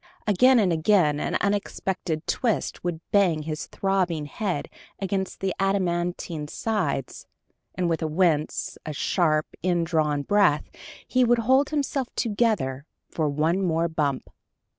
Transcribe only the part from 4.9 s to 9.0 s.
against the adamantine sides, and with a wince, a